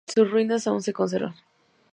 [0.07, 1.35] Sus ruinas aún se conservan.